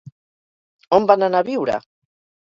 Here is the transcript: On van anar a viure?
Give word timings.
On 0.97 1.05
van 1.11 1.25
anar 1.27 1.41
a 1.45 1.47
viure? 1.49 1.75